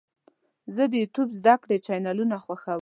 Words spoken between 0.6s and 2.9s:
زه د یوټیوب زده کړې چینلونه خوښوم.